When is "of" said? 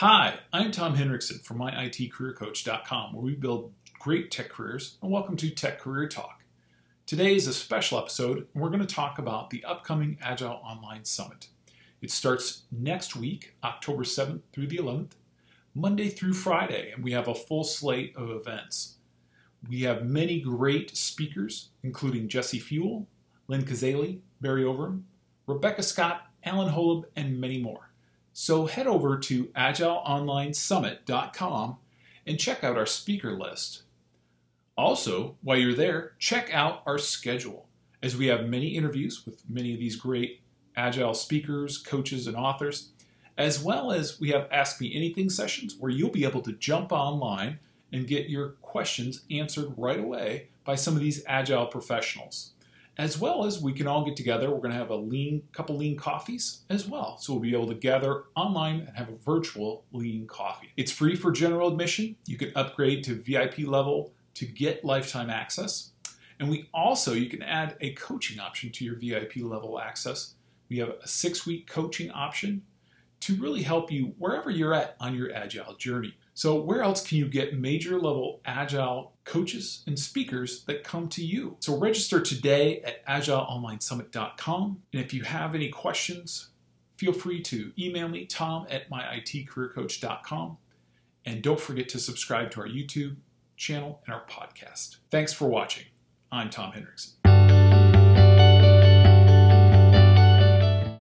18.16-18.30, 39.74-39.78, 50.94-51.00